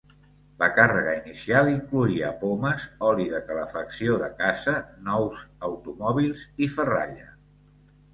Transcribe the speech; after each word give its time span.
La 0.61 0.67
càrrega 0.75 1.11
inicial 1.17 1.67
incloïa 1.73 2.31
pomes, 2.39 2.85
oli 3.09 3.27
de 3.33 3.41
calefacció 3.49 4.15
de 4.23 4.31
casa, 4.39 4.73
nous 5.11 5.43
automòbils, 5.69 6.43
i 6.67 6.71
ferralla. 6.79 7.29